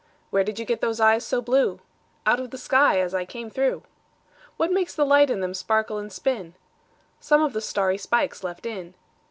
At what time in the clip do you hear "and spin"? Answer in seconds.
5.99-6.55